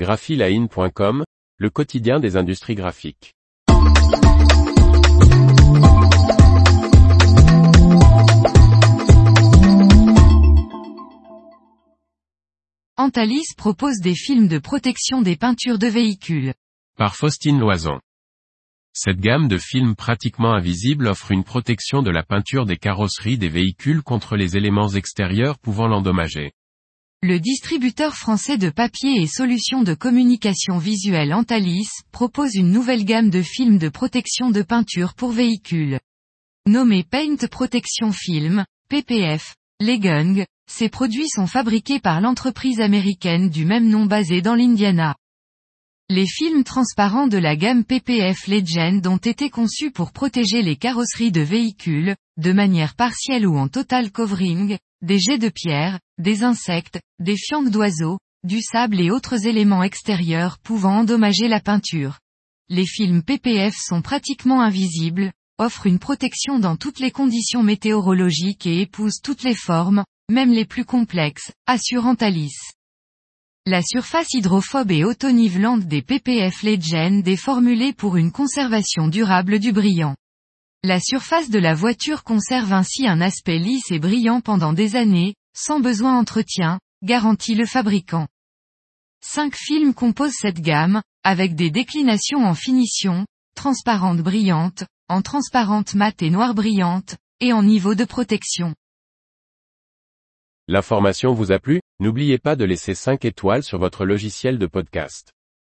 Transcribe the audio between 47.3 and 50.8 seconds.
la gamme PPF Legend ont été conçus pour protéger les